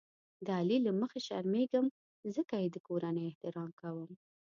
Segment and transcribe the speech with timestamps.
[0.45, 1.85] د علي له مخې شرمېږم
[2.35, 4.11] ځکه یې د کورنۍ احترام کوم.